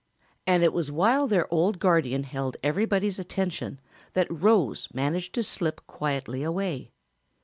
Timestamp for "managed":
4.95-5.31